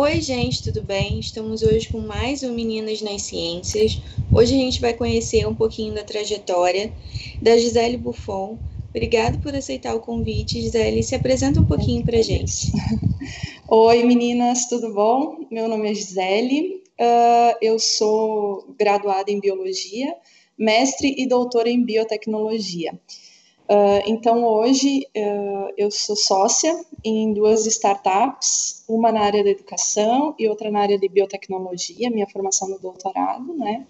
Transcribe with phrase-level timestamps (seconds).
[0.00, 1.18] Oi, gente, tudo bem?
[1.18, 4.00] Estamos hoje com mais um Meninas nas Ciências.
[4.30, 6.94] Hoje a gente vai conhecer um pouquinho da trajetória
[7.42, 8.60] da Gisele Buffon.
[8.90, 11.02] Obrigada por aceitar o convite, Gisele.
[11.02, 12.70] Se apresenta um pouquinho para gente.
[13.66, 15.44] Oi, meninas, tudo bom?
[15.50, 16.80] Meu nome é Gisele.
[16.96, 20.16] Uh, eu sou graduada em Biologia,
[20.56, 22.96] mestre e doutora em Biotecnologia.
[23.70, 26.74] Uh, então, hoje uh, eu sou sócia
[27.04, 32.26] em duas startups, uma na área da educação e outra na área de biotecnologia, minha
[32.26, 33.86] formação no doutorado, né?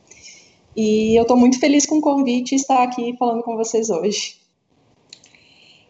[0.75, 4.37] E eu estou muito feliz com o convite e estar aqui falando com vocês hoje.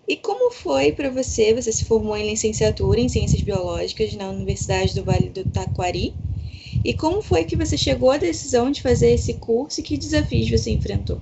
[0.06, 1.54] E como foi para você?
[1.54, 6.14] Você se formou em licenciatura em Ciências Biológicas na Universidade do Vale do Taquari.
[6.84, 10.50] E como foi que você chegou à decisão de fazer esse curso e que desafios
[10.50, 11.20] você enfrentou?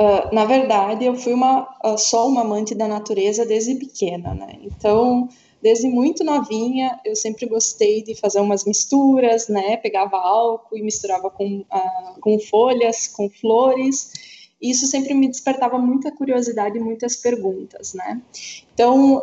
[0.00, 4.56] Uh, na verdade, eu fui uma, uh, só uma amante da natureza desde pequena, né?
[4.62, 5.28] Então,
[5.60, 9.76] desde muito novinha, eu sempre gostei de fazer umas misturas, né?
[9.76, 14.12] Pegava álcool e misturava com, uh, com folhas, com flores.
[14.62, 18.22] Isso sempre me despertava muita curiosidade e muitas perguntas, né?
[18.74, 19.22] Então,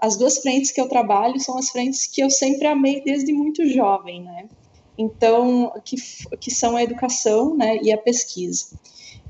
[0.00, 3.64] as duas frentes que eu trabalho são as frentes que eu sempre amei desde muito
[3.68, 4.48] jovem, né?
[4.96, 5.96] Então, que,
[6.40, 8.76] que são a educação né, e a pesquisa.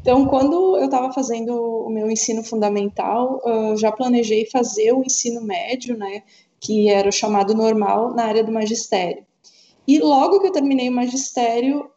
[0.00, 5.42] Então, quando eu estava fazendo o meu ensino fundamental, eu já planejei fazer o ensino
[5.42, 6.22] médio, né,
[6.60, 9.26] que era o chamado normal, na área do magistério.
[9.86, 11.90] E logo que eu terminei o magistério,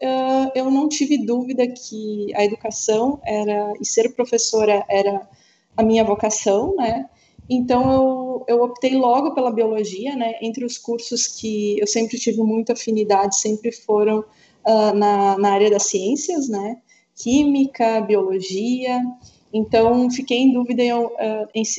[0.56, 5.28] eu não tive dúvida que a educação era e ser professora era
[5.76, 7.10] a minha vocação, né?
[7.50, 10.36] Então eu, eu optei logo pela biologia, né?
[10.42, 15.70] Entre os cursos que eu sempre tive muita afinidade, sempre foram uh, na, na área
[15.70, 16.78] das ciências, né?
[17.22, 19.02] Química, biologia.
[19.54, 21.10] Então, fiquei em dúvida em, uh,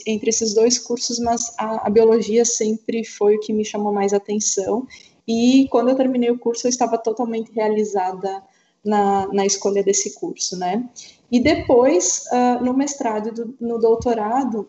[0.07, 4.13] entre esses dois cursos, mas a, a, biologia sempre foi o que me chamou mais
[4.13, 4.87] atenção.
[5.27, 8.43] E quando eu terminei o curso, eu estava totalmente realizada
[8.85, 10.85] na, na escolha desse curso, né?
[11.31, 14.69] E depois, uh, no mestrado e do, no doutorado,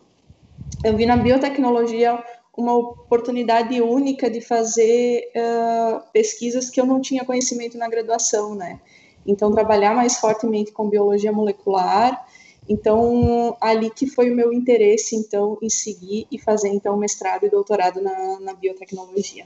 [0.83, 2.23] eu vi na biotecnologia
[2.55, 8.79] uma oportunidade única de fazer uh, pesquisas que eu não tinha conhecimento na graduação, né?
[9.25, 12.27] Então, trabalhar mais fortemente com biologia molecular.
[12.67, 17.49] Então, ali que foi o meu interesse, então, em seguir e fazer, então, mestrado e
[17.49, 19.45] doutorado na, na biotecnologia.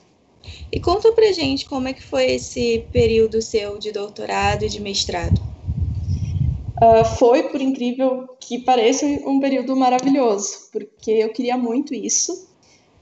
[0.72, 4.82] E conta pra gente como é que foi esse período seu de doutorado e de
[4.82, 5.42] mestrado.
[6.82, 12.48] Uh, foi, por incrível que pareça, um período maravilhoso, porque eu queria muito isso.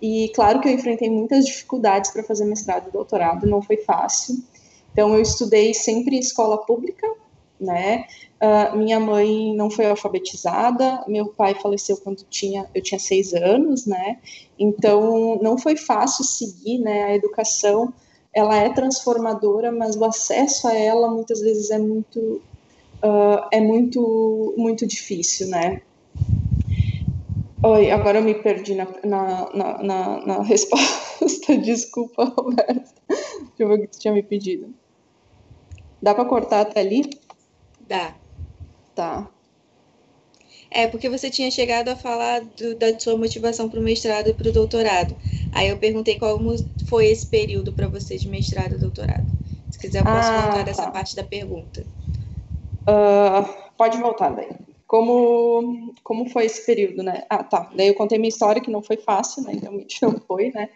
[0.01, 4.35] E claro que eu enfrentei muitas dificuldades para fazer mestrado e doutorado, não foi fácil.
[4.95, 7.05] Então, eu estudei sempre em escola pública,
[7.59, 8.05] né?
[8.41, 13.85] Uh, minha mãe não foi alfabetizada, meu pai faleceu quando tinha, eu tinha seis anos,
[13.85, 14.19] né?
[14.57, 17.03] Então, não foi fácil seguir, né?
[17.03, 17.93] A educação,
[18.33, 22.41] ela é transformadora, mas o acesso a ela muitas vezes é muito,
[23.03, 25.81] uh, é muito, muito difícil, né?
[27.61, 32.95] Oi, agora eu me perdi na, na, na, na, na resposta, desculpa, Roberto.
[33.59, 34.73] Eu que tu tinha me pedido.
[36.05, 37.09] Dá para cortar até ali?
[37.79, 38.13] Dá.
[38.93, 39.27] Tá.
[40.69, 44.33] É, porque você tinha chegado a falar do, da sua motivação para o mestrado e
[44.33, 45.17] para o doutorado.
[45.51, 46.55] Aí eu perguntei como
[46.85, 49.25] foi esse período para você de mestrado e doutorado.
[49.71, 50.63] Se quiser, eu posso ah, voltar tá.
[50.63, 51.83] dessa parte da pergunta.
[52.87, 54.49] Uh, pode voltar daí.
[54.85, 57.23] Como, como foi esse período, né?
[57.27, 57.71] Ah, tá.
[57.75, 59.57] Daí eu contei minha história, que não foi fácil, né?
[59.59, 60.69] Realmente não foi, né?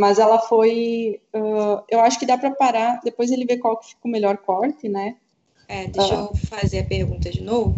[0.00, 1.20] Mas ela foi.
[1.34, 4.38] Uh, eu acho que dá para parar, depois ele vê qual que fica o melhor
[4.38, 5.16] corte, né?
[5.68, 7.76] É, deixa uh, eu fazer a pergunta de novo.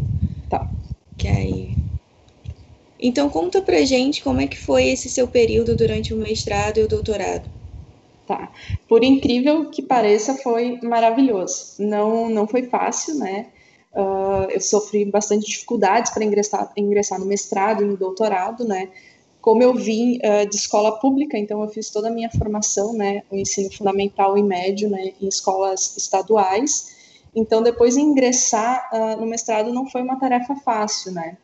[0.49, 0.71] Tá.
[1.19, 1.75] Que aí.
[2.97, 6.85] Então conta pra gente como é que foi esse seu período durante o mestrado e
[6.85, 7.51] o doutorado.
[8.25, 8.53] Tá.
[8.89, 11.75] Por incrível que pareça, foi maravilhoso.
[11.81, 13.49] Não, não foi fácil, né?
[13.93, 18.91] Uh, eu sofri bastante dificuldades para ingressar, ingressar no mestrado e no doutorado, né?
[19.43, 23.25] Como eu vim uh, de escola pública, então eu fiz toda a minha formação, né,
[23.29, 26.95] o ensino fundamental e médio, né, em escolas estaduais.
[27.35, 31.37] Então, depois de ingressar uh, no mestrado não foi uma tarefa fácil, né.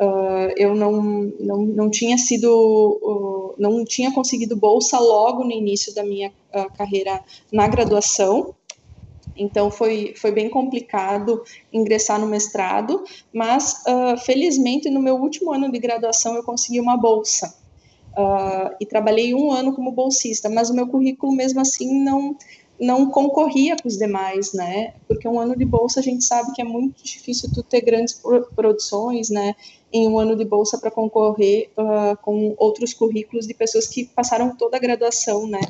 [0.00, 1.02] Uh, eu não,
[1.38, 6.32] não, não tinha sido, não tinha conseguido bolsa logo no início da minha
[6.76, 7.22] carreira
[7.52, 8.52] na graduação,
[9.36, 11.42] então foi, foi bem complicado
[11.72, 13.02] ingressar no mestrado,
[13.32, 17.54] mas uh, felizmente no meu último ano de graduação eu consegui uma bolsa.
[18.12, 22.36] Uh, e trabalhei um ano como bolsista, mas o meu currículo mesmo assim não
[22.82, 24.94] não concorria com os demais, né?
[25.06, 28.20] Porque um ano de bolsa a gente sabe que é muito difícil tu ter grandes
[28.56, 29.54] produções, né?
[29.92, 34.56] Em um ano de bolsa para concorrer uh, com outros currículos de pessoas que passaram
[34.56, 35.60] toda a graduação, né?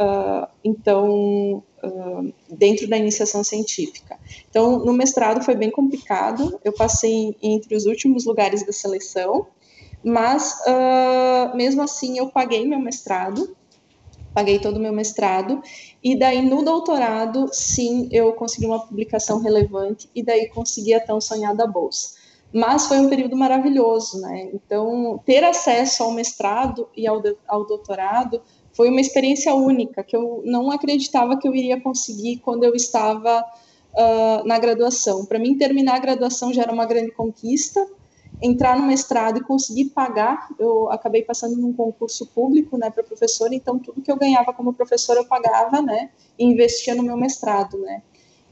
[0.00, 4.18] Uh, então, uh, dentro da iniciação científica.
[4.48, 9.46] Então, no mestrado foi bem complicado, eu passei entre os últimos lugares da seleção,
[10.04, 10.60] mas,
[11.56, 13.56] mesmo assim, eu paguei meu mestrado,
[14.32, 15.60] paguei todo o meu mestrado,
[16.00, 21.20] e daí no doutorado, sim, eu consegui uma publicação relevante, e daí consegui a tão
[21.20, 22.16] sonhada bolsa
[22.52, 24.48] mas foi um período maravilhoso, né?
[24.52, 28.40] Então, ter acesso ao mestrado e ao, ao doutorado
[28.76, 33.40] foi uma experiência única que eu não acreditava que eu iria conseguir quando eu estava
[33.40, 35.24] uh, na graduação.
[35.24, 37.84] Para mim, terminar a graduação já era uma grande conquista.
[38.42, 43.54] Entrar no mestrado e conseguir pagar, eu acabei passando num concurso público, né, para professora.
[43.54, 47.78] Então, tudo que eu ganhava como professora eu pagava, né, e investia no meu mestrado,
[47.78, 48.02] né.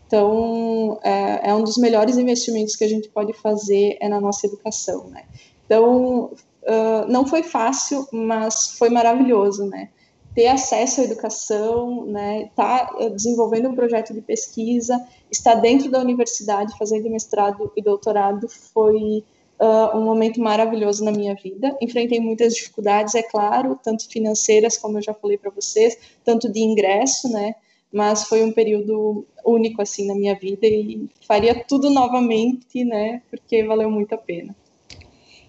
[0.06, 4.46] Então, é, é, um dos melhores investimentos que a gente pode fazer é na nossa
[4.46, 5.24] educação, né?
[5.66, 6.30] Então,
[6.62, 9.90] uh, não foi fácil, mas foi maravilhoso, né?
[10.34, 12.50] Ter acesso à educação, né?
[12.56, 15.00] Tá desenvolvendo um projeto de pesquisa,
[15.30, 19.22] estar dentro da universidade fazendo mestrado e doutorado foi
[19.60, 21.76] uh, um momento maravilhoso na minha vida.
[21.80, 26.60] Enfrentei muitas dificuldades, é claro, tanto financeiras, como eu já falei para vocês, tanto de
[26.60, 27.54] ingresso, né?
[27.94, 33.22] mas foi um período único assim na minha vida e faria tudo novamente, né?
[33.30, 34.52] Porque valeu muito a pena.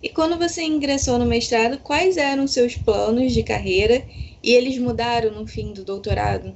[0.02, 4.06] E quando você ingressou no mestrado, quais eram seus planos de carreira
[4.44, 6.56] e eles mudaram no fim do doutorado?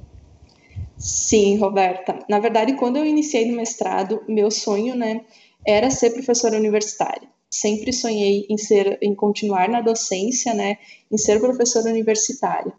[0.96, 2.18] Sim, Roberta.
[2.28, 5.22] Na verdade, quando eu iniciei no mestrado, meu sonho, né,
[5.66, 7.28] era ser professora universitária.
[7.50, 10.76] Sempre sonhei em ser, em continuar na docência, né,
[11.10, 12.72] em ser professora universitária.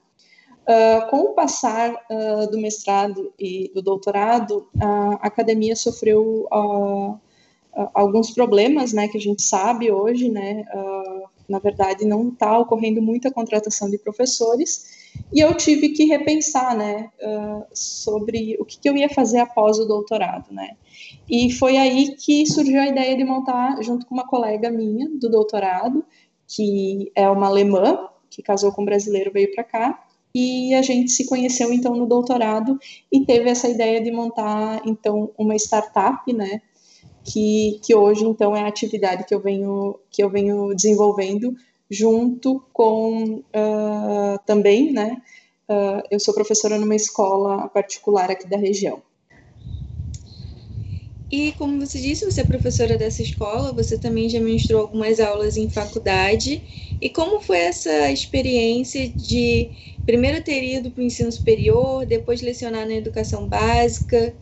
[0.61, 7.19] Uh, com o passar uh, do mestrado e do doutorado, a academia sofreu uh,
[7.93, 10.65] alguns problemas, né, que a gente sabe hoje, né,
[11.47, 14.99] na verdade não está ocorrendo muita contratação de professores,
[15.33, 17.09] e eu tive que repensar, né,
[17.73, 20.71] sobre o que, que, eu ia fazer após o doutorado, né,
[21.29, 25.29] e foi aí que surgiu a ideia de montar, junto com uma colega minha do
[25.29, 26.03] doutorado,
[26.47, 30.03] que é uma alemã, que casou com um brasileiro, veio para cá,
[30.33, 32.79] e a gente se conheceu então no doutorado
[33.11, 36.61] e teve essa ideia de montar então uma startup, né?
[37.23, 41.55] Que, que hoje então é a atividade que eu venho que eu venho desenvolvendo
[41.89, 45.21] junto com uh, também, né?
[45.69, 49.01] Uh, eu sou professora numa escola particular aqui da região.
[51.31, 55.55] E como você disse, você é professora dessa escola, você também já ministrou algumas aulas
[55.55, 56.61] em faculdade.
[56.99, 59.71] E como foi essa experiência de
[60.05, 64.35] primeiro ter ido para o ensino superior, depois lecionar na educação básica?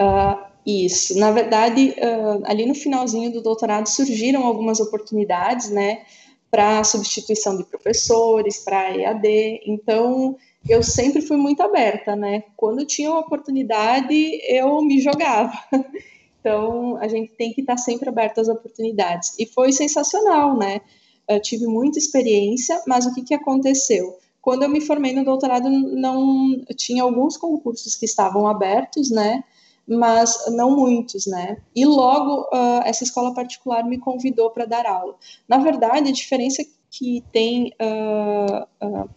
[0.00, 1.18] Uh, isso.
[1.18, 6.02] Na verdade, uh, ali no finalzinho do doutorado surgiram algumas oportunidades, né,
[6.50, 9.60] para substituição de professores, para EAD.
[9.66, 10.36] Então,
[10.68, 12.42] eu sempre fui muito aberta, né?
[12.56, 15.52] Quando tinha uma oportunidade, eu me jogava.
[16.40, 19.38] Então, a gente tem que estar sempre aberto às oportunidades.
[19.38, 20.80] E foi sensacional, né?
[21.28, 24.16] Eu tive muita experiência, mas o que, que aconteceu?
[24.40, 29.44] Quando eu me formei no doutorado, não tinha alguns concursos que estavam abertos, né?
[29.90, 31.56] Mas não muitos, né?
[31.74, 35.16] E logo uh, essa escola particular me convidou para dar aula.
[35.48, 39.10] Na verdade, a diferença que tem uh, uh,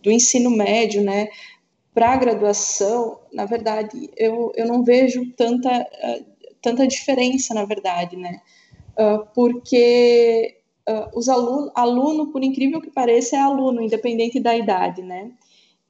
[0.00, 1.28] do ensino médio, né,
[1.92, 5.84] para a graduação, na verdade, eu, eu não vejo tanta,
[6.62, 8.40] tanta diferença, na verdade, né,
[9.34, 10.58] porque
[11.12, 15.32] os alunos, aluno, por incrível que pareça, é aluno, independente da idade, né,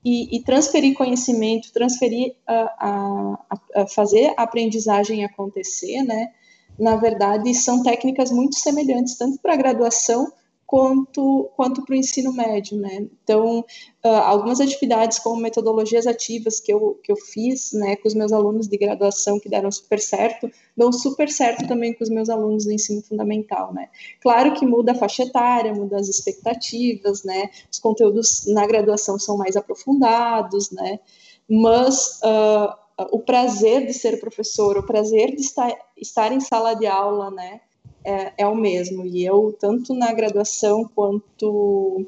[0.04, 6.32] e, e transferir conhecimento, transferir a, a, a fazer a aprendizagem acontecer, né,
[6.78, 10.32] na verdade, são técnicas muito semelhantes, tanto para a graduação
[10.68, 13.06] quanto, quanto para o ensino médio, né?
[13.24, 13.60] Então,
[14.04, 18.32] uh, algumas atividades como metodologias ativas que eu, que eu fiz, né, com os meus
[18.32, 22.66] alunos de graduação que deram super certo, dão super certo também com os meus alunos
[22.66, 23.88] do ensino fundamental, né?
[24.20, 27.48] Claro que muda a faixa etária, muda as expectativas, né?
[27.72, 31.00] Os conteúdos na graduação são mais aprofundados, né?
[31.48, 36.86] Mas uh, o prazer de ser professor, o prazer de estar, estar em sala de
[36.86, 37.62] aula, né?
[38.08, 39.04] É, é o mesmo.
[39.06, 42.06] E eu, tanto na graduação quanto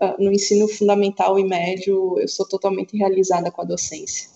[0.00, 4.28] uh, no ensino fundamental e médio, eu sou totalmente realizada com a docência.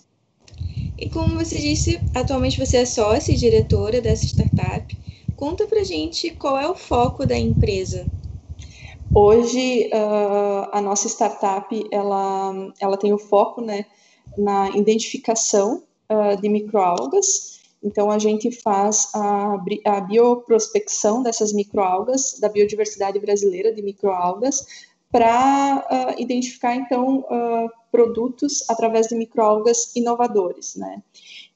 [0.98, 4.96] E como você disse, atualmente você é sócia e diretora dessa startup.
[5.36, 8.08] Conta pra gente qual é o foco da empresa.
[9.12, 13.86] Hoje, uh, a nossa startup, ela, ela tem o foco né,
[14.36, 17.53] na identificação uh, de microalgas,
[17.84, 24.66] então, a gente faz a, a bioprospecção dessas microalgas, da biodiversidade brasileira de microalgas,
[25.12, 25.86] para
[26.16, 31.02] uh, identificar, então, uh, produtos através de microalgas inovadores, né?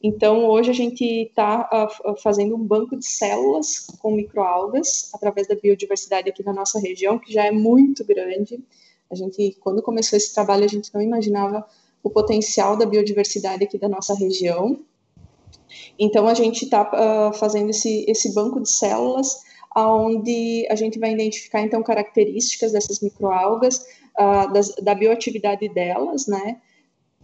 [0.01, 1.69] Então, hoje a gente está
[2.07, 7.19] uh, fazendo um banco de células com microalgas através da biodiversidade aqui na nossa região,
[7.19, 8.63] que já é muito grande.
[9.11, 11.67] A gente, quando começou esse trabalho, a gente não imaginava
[12.03, 14.79] o potencial da biodiversidade aqui da nossa região.
[15.99, 19.43] Então, a gente está uh, fazendo esse, esse banco de células,
[19.77, 23.85] onde a gente vai identificar, então, características dessas microalgas,
[24.19, 26.61] uh, das, da bioatividade delas, né,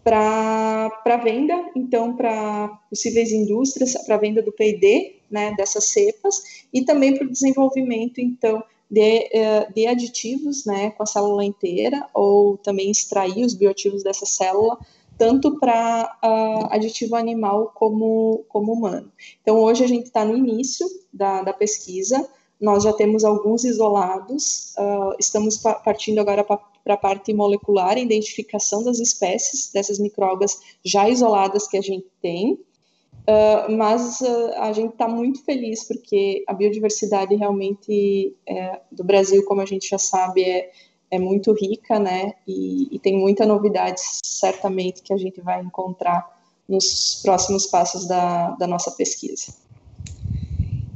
[0.04, 7.16] para venda, então, para possíveis indústrias, para venda do P&D, né, dessas cepas, e também
[7.16, 12.90] para o desenvolvimento, então, de, eh, de aditivos, né, com a célula inteira, ou também
[12.90, 14.78] extrair os bioativos dessa célula,
[15.16, 19.10] tanto para uh, aditivo animal como, como humano.
[19.42, 22.28] Então, hoje a gente está no início da, da pesquisa,
[22.60, 28.98] nós já temos alguns isolados, uh, estamos partindo agora para a parte molecular, identificação das
[28.98, 34.22] espécies dessas microalgas já isoladas que a gente tem, uh, mas
[34.56, 39.88] a gente está muito feliz porque a biodiversidade realmente é, do Brasil, como a gente
[39.88, 40.70] já sabe, é,
[41.14, 42.34] é muito rica, né?
[42.46, 46.28] E, e tem muita novidade, certamente, que a gente vai encontrar
[46.68, 49.54] nos próximos passos da, da nossa pesquisa.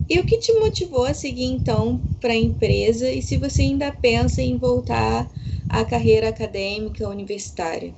[0.09, 3.93] E o que te motivou a seguir então para a empresa e se você ainda
[3.93, 5.31] pensa em voltar
[5.69, 7.95] à carreira acadêmica universitária?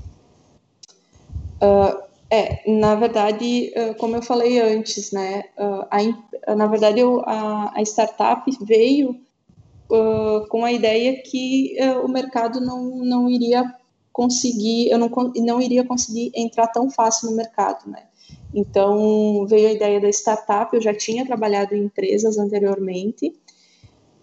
[1.63, 7.21] Uh, é, na verdade, uh, como eu falei antes, né, uh, a, na verdade eu,
[7.27, 9.21] a, a, startup veio
[10.49, 13.65] com a ideia que o mercado não, não iria
[14.13, 18.05] conseguir, eu não, não iria conseguir entrar tão fácil no mercado, né.
[18.55, 23.33] Então, veio a ideia da startup, eu já tinha trabalhado em empresas anteriormente,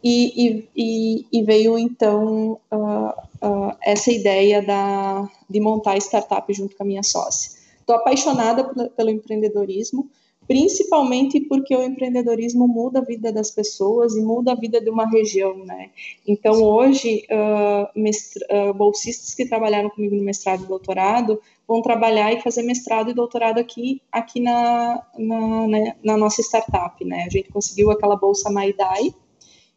[0.03, 3.09] e, e, e veio então uh,
[3.45, 7.51] uh, essa ideia da, de montar startup junto com a minha sócia.
[7.79, 10.09] Estou apaixonada pelo empreendedorismo,
[10.47, 15.05] principalmente porque o empreendedorismo muda a vida das pessoas e muda a vida de uma
[15.05, 15.89] região, né?
[16.25, 22.41] Então, hoje, uh, uh, bolsistas que trabalharam comigo no mestrado e doutorado vão trabalhar e
[22.41, 27.25] fazer mestrado e doutorado aqui, aqui na, na, né, na nossa startup, né?
[27.25, 29.13] A gente conseguiu aquela bolsa Maidai,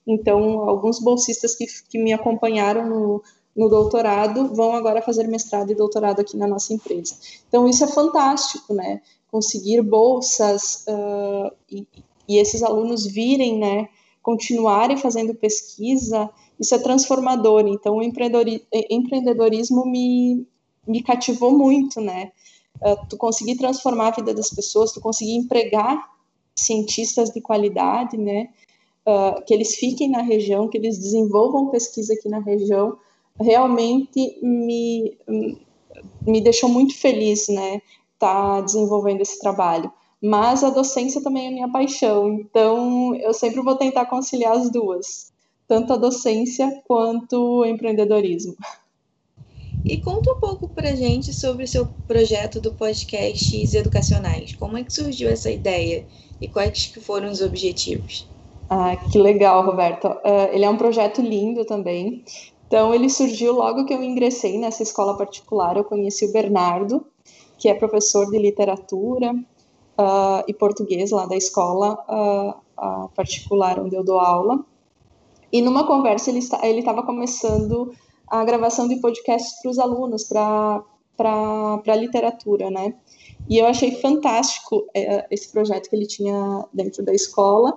[0.06, 3.22] então, alguns bolsistas que, que me acompanharam no,
[3.56, 7.16] no doutorado vão agora fazer mestrado e doutorado aqui na nossa empresa.
[7.48, 9.00] Então, isso é fantástico, né?
[9.30, 11.86] Conseguir bolsas uh, e,
[12.28, 13.88] e, esses alunos virem, né,
[14.22, 17.66] continuarem fazendo pesquisa, isso é transformador.
[17.66, 20.46] Então, o empreendedorismo me,
[20.86, 22.32] me cativou muito, né?
[22.76, 26.08] Uh, tu conseguir transformar a vida das pessoas, tu conseguir empregar
[26.54, 28.50] cientistas de qualidade, né?
[29.06, 32.98] Uh, que eles fiquem na região, que eles desenvolvam pesquisa aqui na região,
[33.40, 35.16] realmente me,
[36.26, 37.80] me deixou muito feliz, né?
[38.20, 39.90] Está desenvolvendo esse trabalho.
[40.22, 45.32] Mas a docência também é minha paixão, então eu sempre vou tentar conciliar as duas,
[45.66, 48.54] tanto a docência quanto o empreendedorismo.
[49.82, 54.54] E conta um pouco para gente sobre o seu projeto do podcast Educacionais.
[54.54, 56.06] Como é que surgiu essa ideia
[56.38, 58.28] e quais que foram os objetivos?
[58.68, 60.06] Ah, que legal, Roberto.
[60.06, 62.22] Uh, ele é um projeto lindo também.
[62.66, 65.76] Então, ele surgiu logo que eu ingressei nessa escola particular.
[65.76, 67.04] Eu conheci o Bernardo,
[67.60, 74.02] que é professor de literatura uh, e português lá da escola uh, particular onde eu
[74.02, 74.64] dou aula.
[75.52, 77.92] E numa conversa ele estava começando
[78.26, 82.94] a gravação de podcasts para os alunos, para literatura, né?
[83.48, 87.76] E eu achei fantástico é, esse projeto que ele tinha dentro da escola.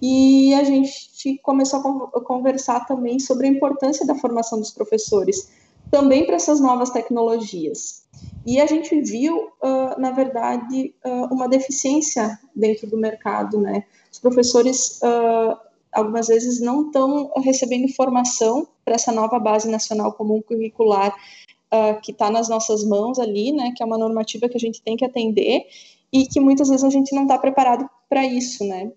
[0.00, 5.48] E a gente começou a conversar também sobre a importância da formação dos professores,
[5.92, 8.01] também para essas novas tecnologias.
[8.44, 13.84] E a gente viu, uh, na verdade, uh, uma deficiência dentro do mercado, né?
[14.10, 15.56] Os professores, uh,
[15.92, 21.14] algumas vezes, não estão recebendo formação para essa nova base nacional comum curricular
[22.02, 23.72] que está nas nossas mãos ali, né?
[23.74, 25.64] Que é uma normativa que a gente tem que atender
[26.12, 28.92] e que muitas vezes a gente não está preparado para isso, né?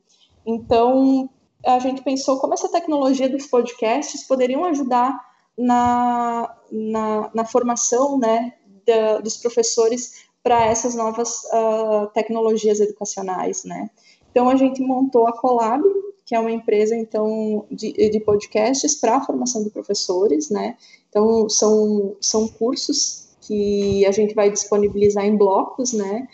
[0.46, 1.30] Então,
[1.66, 5.18] a gente pensou como essa tecnologia dos podcasts poderiam ajudar
[5.58, 8.54] na, na, na formação, né?
[8.86, 13.90] Da, dos professores para essas novas uh, tecnologias educacionais, né?
[14.30, 15.84] Então a gente montou a Colab,
[16.26, 20.78] que é uma empresa então de, de podcasts para a formação de professores, né?
[21.10, 26.28] Então são são cursos que a gente vai disponibilizar em blocos, né?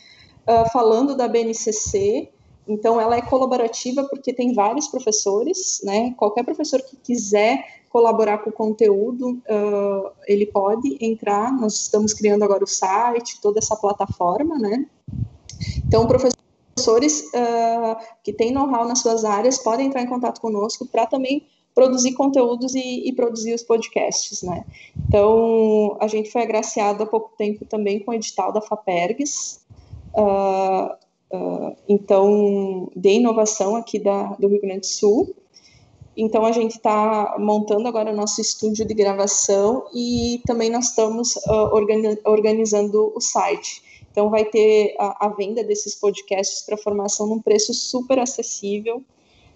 [0.47, 2.29] Uh, falando da BNCC,
[2.67, 6.13] então ela é colaborativa porque tem vários professores, né?
[6.17, 11.51] Qualquer professor que quiser colaborar com o conteúdo, uh, ele pode entrar.
[11.51, 14.85] Nós estamos criando agora o site, toda essa plataforma, né?
[15.85, 21.05] Então, professores uh, que têm know-how nas suas áreas podem entrar em contato conosco para
[21.05, 21.45] também
[21.75, 24.65] produzir conteúdos e, e, produzir os podcasts, né?
[25.07, 29.59] Então, a gente foi agraciado há pouco tempo também com o edital da FAPERGS,
[30.15, 30.93] uh,
[31.35, 35.35] uh, então, de inovação aqui da, do Rio Grande do Sul.
[36.15, 41.35] Então, a gente está montando agora o nosso estúdio de gravação e também nós estamos
[41.37, 43.81] uh, organi organizando o site.
[44.11, 49.01] Então, vai ter a, a venda desses podcasts para formação num preço super acessível,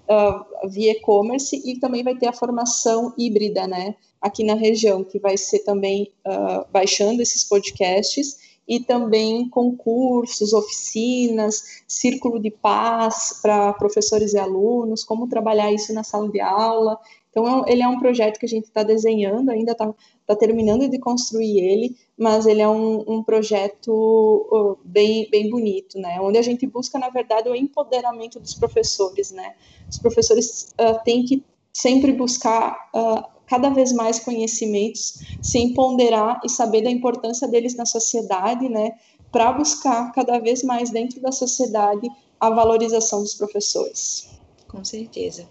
[0.10, 5.20] uh, via e-commerce e também vai ter a formação híbrida, né, aqui na região, que
[5.20, 13.74] vai ser também uh, baixando esses podcasts e também concursos, oficinas, círculo de paz para
[13.74, 17.00] professores e alunos, como trabalhar isso na sala de aula.
[17.30, 19.94] Então, é ele é um projeto que a gente está desenhando, ainda está
[20.26, 26.20] tá terminando de construir ele, mas ele é um, um projeto bem, bem bonito, né?
[26.22, 29.54] Onde a gente busca, na verdade, o empoderamento dos professores, né?
[29.90, 31.44] Os professores uh, têm que
[31.74, 37.86] sempre buscar uh, cada vez mais conhecimentos, se empoderar e saber da importância deles na
[37.86, 38.92] sociedade, né?
[39.32, 42.08] Para buscar cada vez mais dentro da sociedade
[42.40, 44.28] a valorização dos professores.
[44.68, 45.48] Com certeza.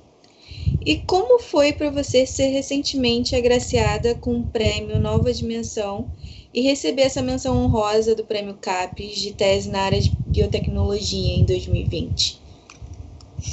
[0.85, 6.11] E como foi para você ser recentemente agraciada com o prêmio Nova Dimensão
[6.53, 11.47] e receber essa menção honrosa do prêmio CAPES de tese na área de biotecnologia em
[11.47, 12.44] 2020?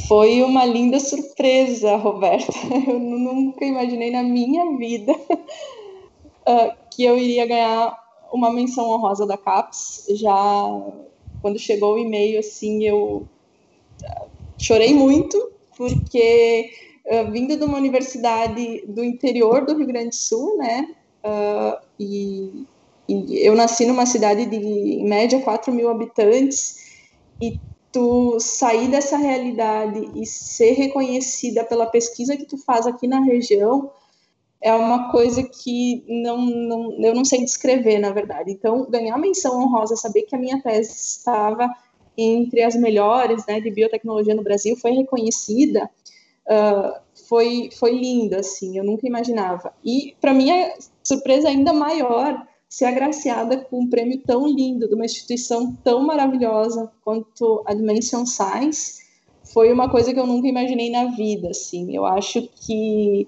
[0.08, 2.54] Foi uma linda surpresa, Roberta.
[2.88, 7.98] Eu nunca imaginei na minha vida uh, que eu iria ganhar
[8.32, 10.06] uma menção honrosa da CAPES.
[10.12, 10.82] Já
[11.42, 13.28] quando chegou o e-mail, assim, eu
[14.04, 16.72] uh, chorei muito, porque
[17.06, 20.88] uh, vindo de uma universidade do interior do Rio Grande do Sul, né?
[22.00, 22.66] e,
[23.08, 26.82] e eu nasci numa cidade de, em média, 4 mil habitantes,
[27.40, 27.60] e
[27.92, 33.92] tu sair dessa realidade e ser reconhecida pela pesquisa que tu faz aqui na região
[34.62, 38.52] é uma coisa que não, não, eu não sei descrever, na verdade.
[38.52, 41.68] Então, ganhar menção honrosa, saber que a minha tese estava
[42.16, 45.90] entre as melhores né, de biotecnologia no Brasil, foi reconhecida,
[46.46, 49.74] uh, foi, foi linda, assim, eu nunca imaginava.
[49.84, 54.96] E, para mim, a surpresa ainda maior ser agraciada com um prêmio tão lindo de
[54.96, 59.02] uma instituição tão maravilhosa quanto a Dimension Science
[59.44, 61.94] foi uma coisa que eu nunca imaginei na vida, assim.
[61.94, 63.28] Eu acho que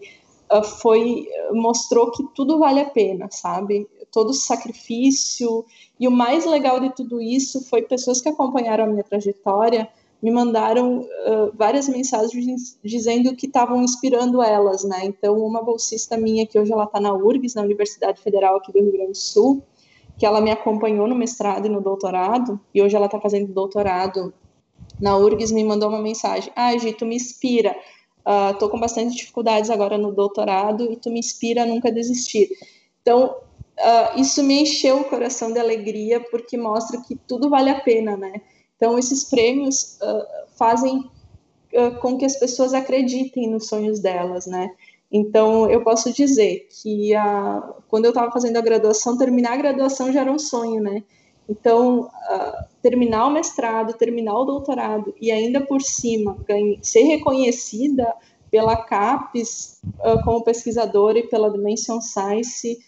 [0.50, 3.86] uh, foi mostrou que tudo vale a pena, sabe?
[4.14, 5.66] Todo o sacrifício
[6.00, 9.90] e o mais legal de tudo isso foi pessoas que acompanharam a minha trajetória
[10.24, 15.02] me mandaram uh, várias mensagens dizendo que estavam inspirando elas, né?
[15.04, 18.80] Então, uma bolsista minha, que hoje ela está na URGS, na Universidade Federal aqui do
[18.80, 19.62] Rio Grande do Sul,
[20.18, 24.34] que ela me acompanhou no mestrado e no doutorado, e hoje ela está fazendo doutorado
[24.98, 27.76] na URGS, me mandou uma mensagem: Ah, Gi, tu me inspira.
[28.26, 32.48] Uh, com bastante dificuldades agora no doutorado e tu me inspira a nunca desistir.
[33.02, 33.36] Então,
[33.78, 38.16] uh, isso me encheu o coração de alegria, porque mostra que tudo vale a pena,
[38.16, 38.42] né?
[38.84, 40.26] Então, esses prêmios uh,
[40.58, 41.10] fazem
[41.74, 44.72] uh, com que as pessoas acreditem nos sonhos delas, né?
[45.10, 50.12] Então, eu posso dizer que a, quando eu estava fazendo a graduação, terminar a graduação
[50.12, 51.02] já era um sonho, né?
[51.48, 58.14] Então, uh, terminar o mestrado, terminar o doutorado e ainda por cima ganhe, ser reconhecida
[58.52, 59.80] pela CAPES
[60.26, 62.80] como pesquisadora e pela Dimension Science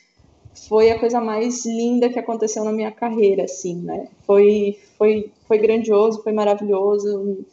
[0.68, 4.08] foi a coisa mais linda que aconteceu na minha carreira, assim, né?
[4.26, 7.46] Foi, foi, foi grandioso, foi maravilhoso.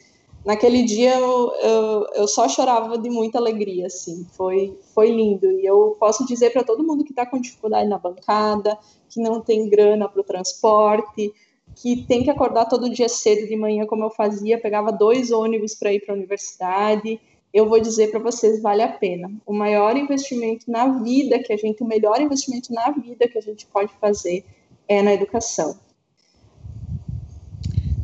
[0.44, 5.50] Naquele dia eu, eu, eu só chorava de muita alegria, assim, foi, foi lindo.
[5.50, 9.40] E eu posso dizer para todo mundo que está com dificuldade na bancada, que não
[9.40, 11.32] tem grana para o transporte,
[11.76, 15.74] que tem que acordar todo dia cedo de manhã, como eu fazia, pegava dois ônibus
[15.74, 17.20] para ir para a universidade
[17.52, 19.30] eu vou dizer para vocês, vale a pena.
[19.44, 23.42] O maior investimento na vida que a gente, o melhor investimento na vida que a
[23.42, 24.44] gente pode fazer
[24.88, 25.78] é na educação.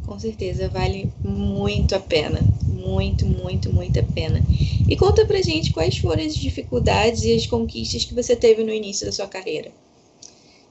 [0.04, 2.46] Com certeza, vale muito a pena.
[2.66, 4.42] Muito, muito, muito a pena.
[4.86, 8.72] E conta pra gente quais foram as dificuldades e as conquistas que você teve no
[8.72, 9.70] início da sua carreira.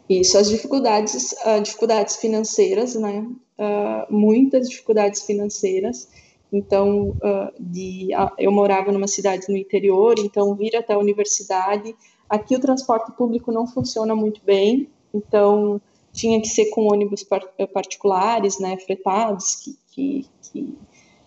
[0.09, 3.27] Isso, as dificuldades, uh, dificuldades financeiras, né?
[3.59, 6.07] Uh, muitas dificuldades financeiras
[6.51, 11.95] então, uh, de, uh, eu morava numa cidade no interior, então vir até a universidade.
[12.29, 15.81] Aqui o transporte público não funciona muito bem, então
[16.13, 17.41] tinha que ser com ônibus par
[17.73, 20.77] particulares, né, fretados, que, que, que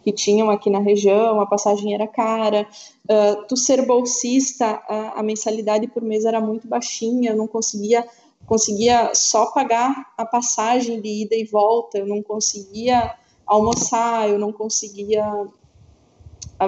[0.03, 2.67] que tinham aqui na região, a passagem era cara.
[3.05, 8.07] Uh, tu ser bolsista, a, a, mensalidade por mês era muito baixinha, eu não conseguia
[8.47, 13.15] conseguia só pagar a passagem de ida e volta, eu não conseguia
[13.51, 15.25] almoçar, eu não conseguia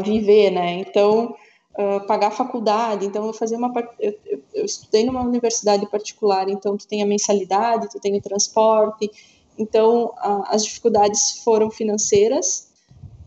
[0.03, 0.81] viver, né?
[0.81, 1.35] Então,
[1.79, 4.19] uh, pagar a faculdade, então eu fazia uma eu,
[4.53, 9.09] eu, estudei numa universidade particular, então tu tem a mensalidade, tu tem o transporte,
[9.57, 12.69] então uh, as dificuldades foram financeiras,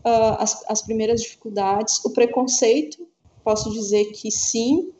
[0.04, 3.06] uh, as, as primeiras dificuldades, o preconceito,
[3.42, 4.92] posso dizer que sim,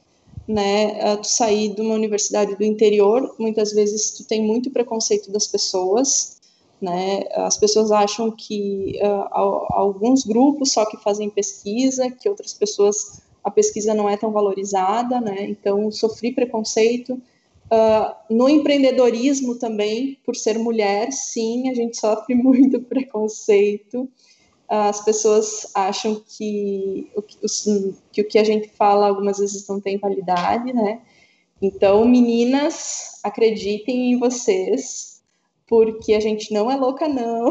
[0.49, 5.31] né, uh, tu sair de uma universidade do interior, muitas vezes tu tem muito preconceito
[5.31, 6.36] das pessoas,
[6.81, 9.35] né, as pessoas acham que uh,
[9.71, 15.21] alguns grupos só que fazem pesquisa, que outras pessoas a pesquisa não é tão valorizada,
[15.21, 22.35] né, então sofri preconceito, uh, no empreendedorismo também, por ser mulher, sim, a gente sofre
[22.37, 24.09] muito preconceito,
[24.69, 27.37] as pessoas acham que o que,
[28.13, 31.01] que o que a gente fala algumas vezes não tem validade, né?
[31.63, 35.16] Então, meninas, acreditem em vocês,
[35.67, 37.49] porque a gente não é louca, não.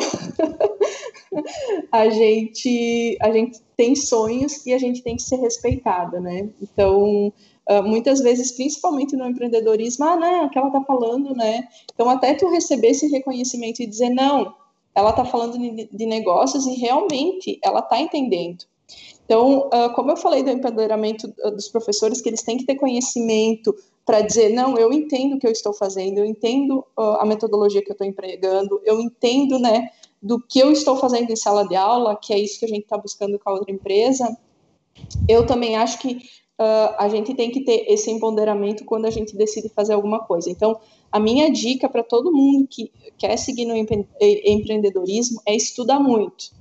[1.91, 6.49] a gente a gente tem sonhos e a gente tem que ser respeitada, né?
[6.62, 7.32] Então,
[7.67, 11.67] Uh, muitas vezes, principalmente no empreendedorismo, ah, não, o que ela tá falando, né?
[11.91, 14.54] Então, até tu receber esse reconhecimento e dizer, não,
[14.93, 18.65] ela está falando de, negócios e realmente ela está entendendo.
[19.25, 23.75] Então, uh, como eu falei do empoderamento dos professores, que eles têm que ter conhecimento
[24.05, 27.81] para dizer, não, eu entendo o que eu estou fazendo, eu entendo uh, a metodologia
[27.81, 29.89] que eu estou empregando, eu entendo, né,
[30.21, 32.83] do que eu estou fazendo em sala de aula, que é isso que a gente
[32.83, 34.37] está buscando com a outra empresa.
[35.27, 36.17] Eu também acho que
[36.59, 40.49] uh, a gente tem que ter esse empoderamento quando a gente decide fazer alguma coisa.
[40.49, 40.79] Então,
[41.11, 46.53] a minha dica para todo mundo que quer seguir no empre empreendedorismo é estudar muito.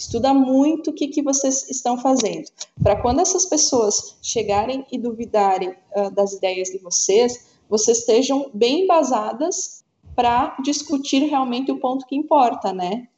[0.00, 2.46] Estuda muito o que, que vocês estão fazendo.
[2.82, 8.84] Para quando essas pessoas chegarem e duvidarem uh, das ideias de vocês, vocês estejam bem
[8.84, 9.84] embasadas
[10.16, 13.08] para discutir realmente o ponto que importa, né?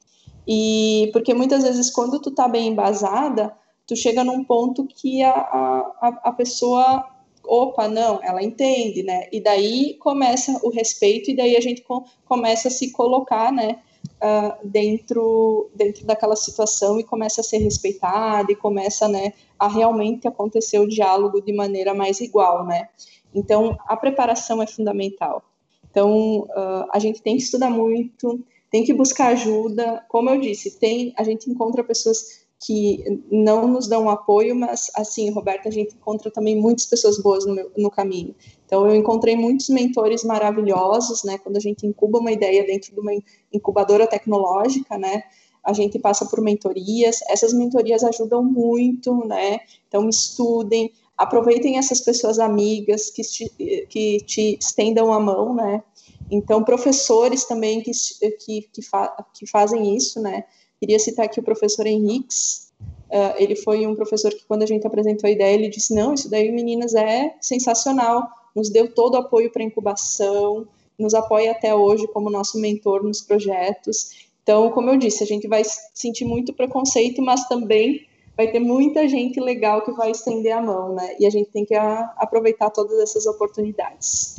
[0.45, 5.31] E porque muitas vezes quando tu tá bem embasada, tu chega num ponto que a,
[5.31, 7.09] a, a pessoa
[7.45, 9.29] opa, não, ela entende, né?
[9.31, 13.79] E daí começa o respeito e daí a gente com, começa a se colocar, né?
[14.23, 19.33] Uh, dentro dentro daquela situação e começa a ser respeitada e começa, né?
[19.59, 22.89] A realmente acontecer o diálogo de maneira mais igual, né?
[23.35, 25.43] Então a preparação é fundamental.
[25.91, 30.05] Então uh, a gente tem que estudar muito, tem que buscar ajuda.
[30.09, 35.31] Como eu disse, tem a gente encontra pessoas que não nos dão apoio, mas assim,
[35.31, 38.35] Roberta, a gente encontra também muitas pessoas boas no, meu, no caminho.
[38.73, 41.37] Então, eu encontrei muitos mentores maravilhosos, né?
[41.37, 43.13] Quando a gente incuba uma ideia dentro de uma
[43.53, 45.25] incubadora tecnológica, né?
[45.63, 49.61] A gente passa por mentorias, essas mentorias ajudam muito, né?
[49.87, 53.51] Então, estudem, aproveitem essas pessoas amigas que te,
[53.91, 55.85] que te estendam a mão, né?
[56.31, 57.91] Então, professores também que,
[58.39, 60.45] que, que, fa, que fazem isso, né?
[60.81, 62.73] Queria citar aqui o professor Henriques.
[63.11, 66.15] Uh, ele foi um professor que, quando a gente apresentou a ideia, ele disse: Não,
[66.15, 68.41] isso daí, meninas, é sensacional.
[68.55, 70.67] Nos deu todo o apoio para incubação,
[70.99, 74.31] nos apoia até hoje como nosso mentor nos projetos.
[74.43, 75.62] Então, como eu disse, a gente vai
[75.95, 80.95] sentir muito preconceito, mas também vai ter muita gente legal que vai estender a mão,
[80.95, 81.17] né?
[81.19, 84.37] E a gente tem que a, aproveitar todas essas oportunidades.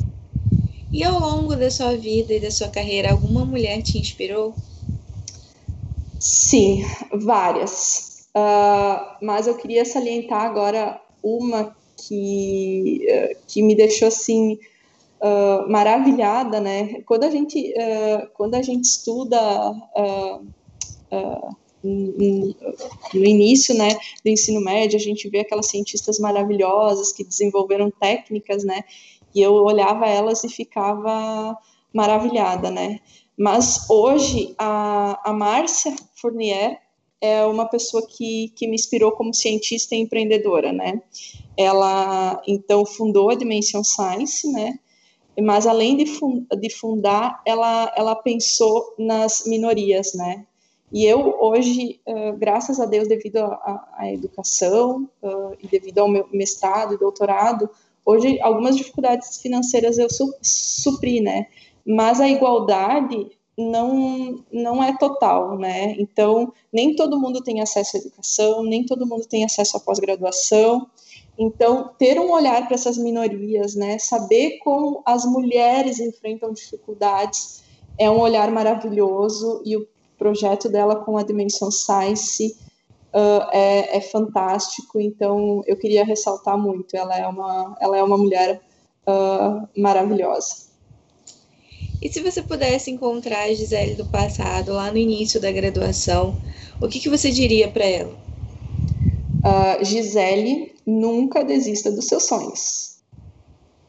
[0.92, 4.54] E ao longo da sua vida e da sua carreira, alguma mulher te inspirou?
[6.20, 8.28] Sim, várias.
[8.36, 11.74] Uh, mas eu queria salientar agora uma
[12.08, 14.58] que, uh, que me deixou assim
[15.20, 17.00] uh, maravilhada, né?
[17.06, 17.74] Quando a gente,
[18.34, 19.38] quando a gente estuda
[21.82, 23.88] no início, né,
[24.24, 28.84] do ensino médio, a gente vê aquelas cientistas maravilhosas que desenvolveram técnicas, né?
[29.34, 31.56] E eu olhava elas e ficava
[31.92, 33.00] maravilhada, né?
[33.36, 36.80] Mas hoje a, a Márcia Fournier
[37.24, 41.00] é uma pessoa que, que me inspirou como cientista e empreendedora, né?
[41.56, 44.78] Ela então fundou a Dimension Science, né?
[45.40, 50.46] Mas além de, fund, de fundar, ela, ela pensou nas minorias, né?
[50.92, 56.28] E eu hoje, uh, graças a Deus, devido à educação uh, e devido ao meu
[56.32, 57.68] mestrado e doutorado,
[58.04, 61.46] hoje algumas dificuldades financeiras eu su supri, né?
[61.84, 65.94] mas a igualdade não, não é total, né?
[65.98, 70.86] Então, nem todo mundo tem acesso à educação, nem todo mundo tem acesso à pós-graduação.
[71.38, 73.98] Então, ter um olhar para essas minorias, né?
[73.98, 77.62] Saber como as mulheres enfrentam dificuldades
[77.98, 79.86] é um olhar maravilhoso e o
[80.18, 82.56] projeto dela com a Dimensão Science
[83.14, 85.00] uh, é, é, fantástico.
[85.00, 86.96] Então, eu queria ressaltar muito.
[86.96, 88.60] Ela é uma, ela é uma mulher
[89.06, 90.63] uh, maravilhosa.
[92.04, 96.36] E se você pudesse encontrar a Gisele do passado, lá no início da graduação,
[96.78, 98.14] o que, que você diria para ela?
[99.42, 102.98] Uh, Gisele, nunca desista dos seus sonhos.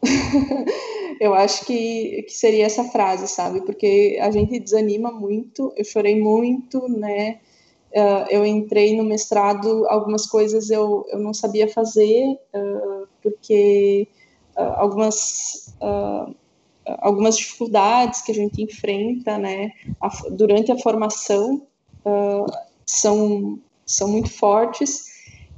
[1.19, 3.59] eu acho que, que seria essa frase, sabe?
[3.65, 7.41] Porque a gente desanima muito, eu chorei muito, né?
[7.91, 14.07] Uh, eu entrei no mestrado, algumas coisas eu, eu não sabia fazer, uh, porque
[14.55, 15.75] algumas,
[16.99, 21.63] algumas dificuldades que a gente enfrenta né, a, durante a formação
[22.85, 25.05] são, são muito fortes,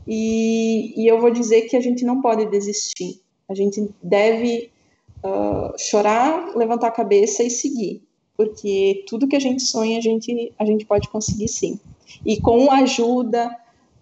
[0.08, 4.72] e, e eu vou dizer que a gente não pode desistir, a gente deve
[5.78, 8.02] chorar, levantar a cabeça e seguir,
[8.38, 11.80] porque tudo que a gente sonha, a gente, a gente pode conseguir sim.
[12.24, 13.50] E com ajuda,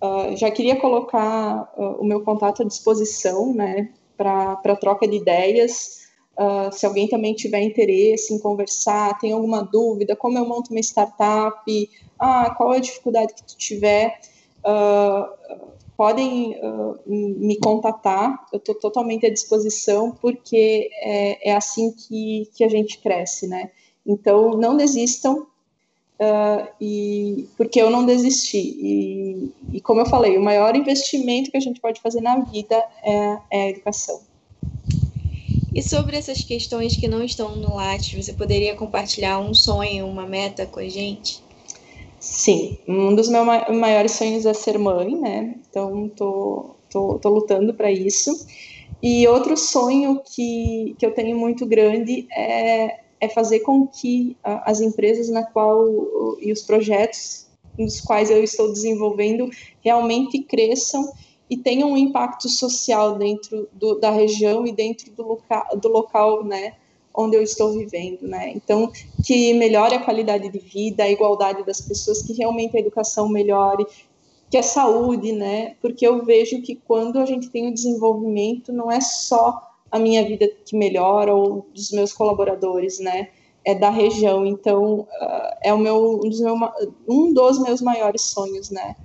[0.02, 6.05] uh, já queria colocar uh, o meu contato à disposição, né, para troca de ideias.
[6.38, 10.80] Uh, se alguém também tiver interesse em conversar, tem alguma dúvida, como eu monto uma
[10.82, 14.20] startup, ah, qual é a dificuldade que tu tiver,
[15.96, 16.60] podem
[17.06, 22.98] me contatar, eu estou totalmente à disposição, porque é, é assim que, que a gente
[22.98, 23.72] cresce, né?
[24.06, 25.48] Então, não desistam,
[26.18, 28.58] Uh, e porque eu não desisti.
[28.58, 32.76] E, e, como eu falei, o maior investimento que a gente pode fazer na vida
[33.04, 34.22] é, é, a educação.
[35.76, 40.26] E sobre essas questões que não estão no Lattes, você poderia compartilhar um sonho, uma
[40.26, 41.44] meta com a gente?
[42.18, 45.56] Sim, um dos meus maiores sonhos é ser mãe, né?
[45.70, 48.32] Então, tô, tô, tô lutando para isso.
[49.04, 54.82] E outro sonho que, que eu tenho muito grande é é fazer com que as
[54.82, 55.86] empresas na qual
[56.40, 59.50] e os projetos nos quais eu estou desenvolvendo
[59.84, 61.12] realmente cresçam
[61.50, 66.44] e tenham um impacto social dentro do, da região e dentro do local, do local,
[66.44, 66.74] né,
[67.14, 68.52] onde eu estou vivendo, né?
[68.54, 68.92] Então,
[69.24, 73.86] que melhore a qualidade de vida, a igualdade das pessoas, que realmente a educação melhore,
[74.50, 75.76] que a saúde, né?
[75.82, 80.26] Porque eu vejo que quando a gente tem o desenvolvimento, não é só a minha
[80.26, 83.30] vida que melhora ou dos meus colaboradores, né?
[83.64, 84.46] É da região.
[84.46, 86.56] Então, uh, é o meu um, dos meu,
[87.08, 88.96] um dos meus maiores sonhos, né?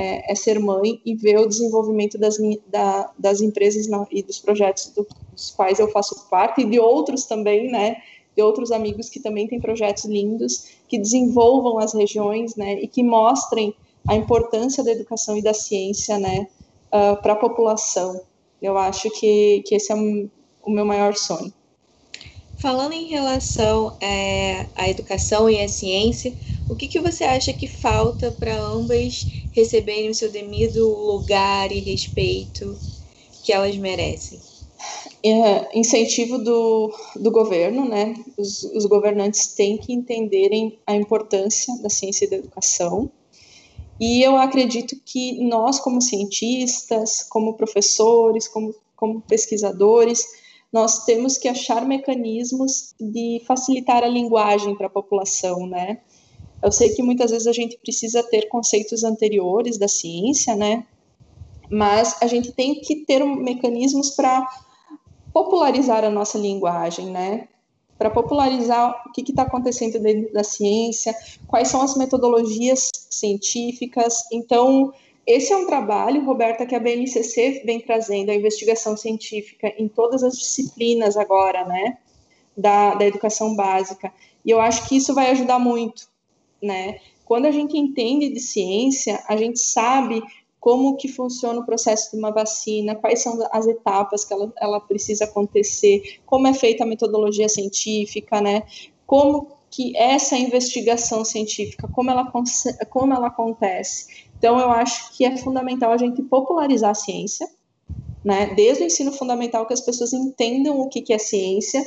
[0.00, 2.36] É, é ser mãe e ver o desenvolvimento das,
[2.68, 7.24] da, das empresas e dos projetos do, dos quais eu faço parte e de outros
[7.24, 7.96] também, né?
[8.36, 12.80] De outros amigos que também têm projetos lindos, que desenvolvam as regiões, né?
[12.80, 13.74] E que mostrem
[14.06, 16.46] a importância da educação e da ciência, né?
[16.92, 18.20] Uh, para a população.
[18.62, 20.30] Eu acho que, que esse é um,
[20.62, 21.52] o meu maior sonho.
[22.58, 26.34] Falando em relação é, à educação e à ciência,
[26.68, 29.26] o que, que você acha que falta para ambas
[29.58, 32.76] receberem o seu devido lugar e respeito
[33.44, 34.38] que elas merecem?
[35.24, 38.14] É, incentivo do, do governo, né?
[38.36, 43.10] Os, os governantes têm que entenderem a importância da ciência e da educação
[44.00, 50.24] e eu acredito que nós, como cientistas, como professores, como, como pesquisadores,
[50.72, 56.00] nós temos que achar mecanismos de facilitar a linguagem para a população, né?
[56.62, 60.84] Eu sei que muitas vezes a gente precisa ter conceitos anteriores da ciência, né?
[61.70, 64.46] Mas a gente tem que ter mecanismos para
[65.32, 67.48] popularizar a nossa linguagem, né?
[67.98, 71.14] para popularizar o que está acontecendo dentro da ciência,
[71.48, 74.22] quais são as metodologias científicas.
[74.32, 74.92] Então,
[75.26, 80.22] esse é um trabalho, Roberta, que a BNCC vem trazendo, a investigação científica em todas
[80.22, 81.98] as disciplinas agora, né,
[82.56, 84.12] da, da educação básica.
[84.44, 86.08] E eu acho que isso vai ajudar muito,
[86.62, 86.98] né?
[87.24, 90.22] Quando a gente entende de ciência, a gente sabe
[90.60, 94.80] como que funciona o processo de uma vacina, quais são as etapas que ela, ela
[94.80, 98.64] precisa acontecer, como é feita a metodologia científica, né?
[99.06, 102.30] Como que essa investigação científica, como ela,
[102.90, 104.26] como ela acontece.
[104.38, 107.48] Então, eu acho que é fundamental a gente popularizar a ciência,
[108.24, 108.52] né?
[108.54, 111.86] Desde o ensino fundamental, que as pessoas entendam o que, que é ciência,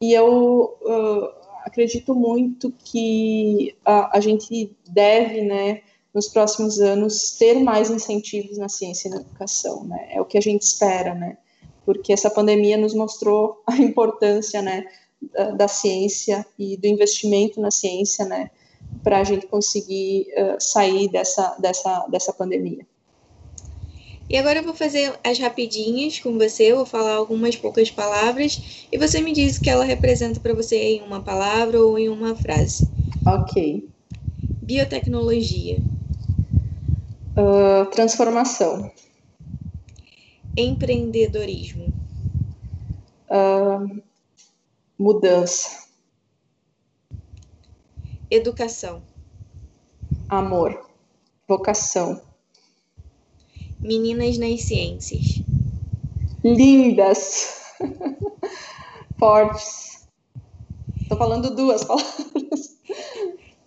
[0.00, 5.82] e eu uh, acredito muito que a, a gente deve, né,
[6.14, 10.08] nos próximos anos ter mais incentivos na ciência e na educação, né?
[10.10, 11.38] É o que a gente espera, né?
[11.86, 14.84] Porque essa pandemia nos mostrou a importância, né,
[15.32, 18.50] da, da ciência e do investimento na ciência, né,
[19.02, 22.86] para a gente conseguir uh, sair dessa, dessa, dessa pandemia.
[24.28, 28.86] E agora eu vou fazer as rapidinhas com você, eu vou falar algumas poucas palavras
[28.90, 32.08] e você me diz o que ela representa para você em uma palavra ou em
[32.08, 32.86] uma frase.
[33.24, 33.88] Ok.
[34.60, 35.82] Biotecnologia
[37.34, 38.92] Uh, transformação.
[40.54, 41.94] Empreendedorismo.
[43.30, 44.02] Uh,
[44.98, 45.88] mudança.
[48.30, 49.02] Educação.
[50.28, 50.90] Amor.
[51.48, 52.31] Vocação.
[53.82, 55.42] Meninas nas ciências.
[56.44, 57.60] Lindas.
[59.18, 60.06] Fortes.
[61.00, 62.76] Estou falando duas palavras.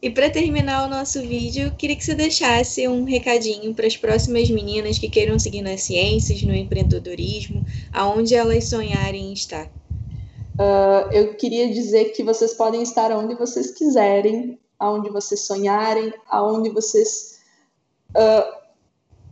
[0.01, 4.49] E para terminar o nosso vídeo, queria que você deixasse um recadinho para as próximas
[4.49, 9.65] meninas que queiram seguir nas ciências, no empreendedorismo, aonde elas sonharem estar.
[9.65, 16.69] Uh, eu queria dizer que vocês podem estar onde vocês quiserem, aonde vocês sonharem, aonde
[16.69, 17.39] vocês
[18.11, 18.64] uh,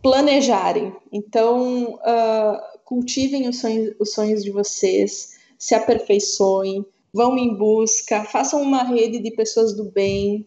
[0.04, 0.94] planejarem.
[1.10, 8.60] Então, uh, cultivem os sonhos, os sonhos de vocês, se aperfeiçoem, vão em busca, façam
[8.60, 10.46] uma rede de pessoas do bem,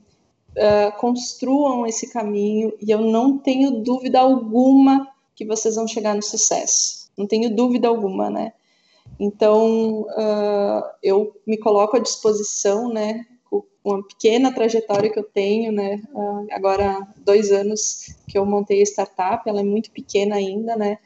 [0.52, 6.22] uh, construam esse caminho e eu não tenho dúvida alguma que vocês vão chegar no
[6.22, 7.10] sucesso.
[7.18, 8.54] Não tenho dúvida alguma, né?
[9.20, 13.26] Então, uh, eu me coloco à disposição, né?
[13.88, 16.02] Uma pequena trajetória que eu tenho, né?
[16.14, 20.98] Uh, agora, dois anos que eu montei a startup, ela é muito pequena ainda, né?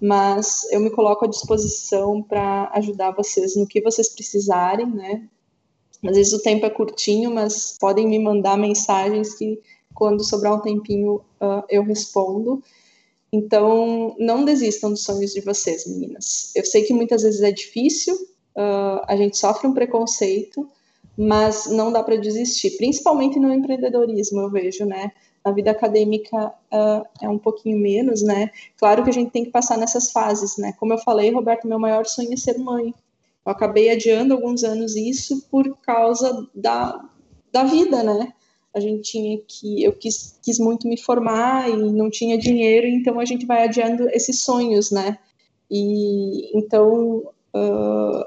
[0.00, 5.28] Mas eu me coloco à disposição para ajudar vocês no que vocês precisarem, né?
[6.06, 9.60] Às vezes o tempo é curtinho, mas podem me mandar mensagens que
[9.92, 12.62] quando sobrar um tempinho uh, eu respondo.
[13.32, 16.52] Então, não desistam dos sonhos de vocês, meninas.
[16.54, 20.68] Eu sei que muitas vezes é difícil, uh, a gente sofre um preconceito,
[21.18, 25.10] mas não dá para desistir, principalmente no empreendedorismo, eu vejo, né?
[25.42, 28.50] A vida acadêmica uh, é um pouquinho menos, né?
[28.76, 30.74] Claro que a gente tem que passar nessas fases, né?
[30.78, 32.94] Como eu falei, Roberto, meu maior sonho é ser mãe.
[33.44, 37.04] Eu acabei adiando alguns anos isso por causa da,
[37.52, 38.32] da vida, né?
[38.72, 39.82] A gente tinha que.
[39.82, 44.08] Eu quis, quis muito me formar e não tinha dinheiro, então a gente vai adiando
[44.10, 45.18] esses sonhos, né?
[45.68, 47.32] E então.
[47.52, 48.22] Uh,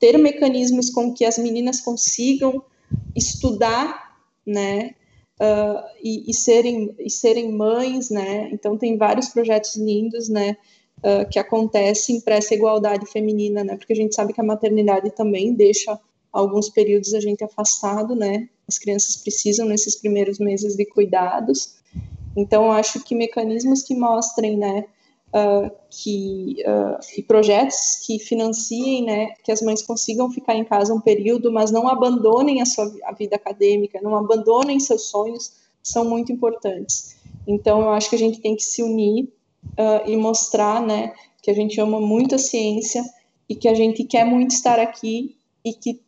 [0.00, 2.64] ter mecanismos com que as meninas consigam
[3.14, 4.94] estudar, né,
[5.40, 10.56] uh, e, e, serem, e serem mães, né, então tem vários projetos lindos, né,
[11.00, 13.76] uh, que acontecem para essa igualdade feminina, né?
[13.76, 15.98] Porque a gente sabe que a maternidade também deixa
[16.32, 18.48] alguns períodos a gente afastado, né?
[18.68, 21.74] As crianças precisam nesses primeiros meses de cuidados.
[22.36, 24.84] Então, acho que mecanismos que mostrem, né,
[25.34, 30.94] uh, que uh, e projetos que financiem, né, que as mães consigam ficar em casa
[30.94, 36.04] um período, mas não abandonem a sua a vida acadêmica, não abandonem seus sonhos, são
[36.04, 37.16] muito importantes.
[37.46, 39.24] Então, eu acho que a gente tem que se unir
[39.78, 41.12] uh, e mostrar, né,
[41.42, 43.02] que a gente ama muito a ciência
[43.48, 46.00] e que a gente quer muito estar aqui e que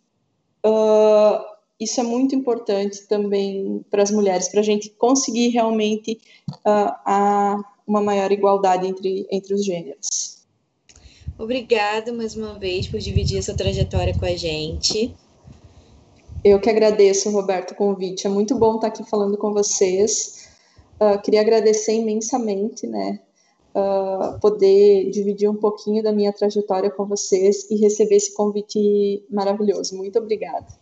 [0.65, 6.21] uh, isso é muito importante também para as mulheres, para a gente conseguir realmente
[6.65, 10.43] uh, a, uma maior igualdade entre, entre os gêneros.
[11.39, 15.15] Obrigada mais uma vez por dividir essa trajetória com a gente.
[16.45, 18.27] Eu que agradeço, Roberto, o convite.
[18.27, 20.49] É muito bom estar aqui falando com vocês.
[21.01, 23.21] Uh, queria agradecer imensamente, né,
[23.75, 29.97] uh, poder dividir um pouquinho da minha trajetória com vocês e receber esse convite maravilhoso.
[29.97, 30.82] Muito obrigada.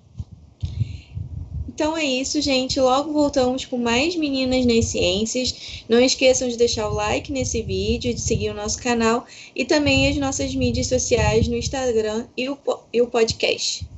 [1.80, 2.78] Então é isso, gente.
[2.78, 5.82] Logo voltamos com mais Meninas nas Ciências.
[5.88, 9.24] Não esqueçam de deixar o like nesse vídeo, de seguir o nosso canal
[9.56, 12.58] e também as nossas mídias sociais no Instagram e o,
[12.92, 13.88] e o podcast.